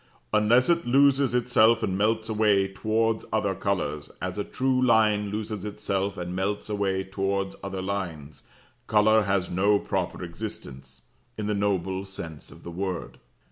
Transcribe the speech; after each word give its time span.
Unless 0.33 0.67
it 0.67 0.87
looses 0.87 1.35
itself 1.35 1.83
and 1.83 1.95
melts 1.95 2.27
away 2.27 2.67
towards 2.67 3.23
other 3.31 3.53
colours, 3.53 4.09
as 4.19 4.39
a 4.39 4.43
true 4.43 4.83
line 4.83 5.29
loses 5.29 5.63
itself 5.63 6.17
and 6.17 6.35
melts 6.35 6.71
away 6.71 7.03
towards 7.03 7.55
other 7.63 7.83
lines, 7.83 8.41
colour 8.87 9.25
has 9.25 9.51
no 9.51 9.77
proper 9.77 10.23
existence, 10.23 11.03
in 11.37 11.45
the 11.45 11.53
noble 11.53 12.03
sense 12.05 12.49
of 12.49 12.63
the 12.63 12.71
word. 12.71 13.19